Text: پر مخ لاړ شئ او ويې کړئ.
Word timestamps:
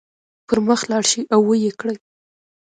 پر 0.47 0.57
مخ 0.67 0.81
لاړ 0.91 1.03
شئ 1.11 1.21
او 1.33 1.41
ويې 1.49 1.71
کړئ. 1.79 1.95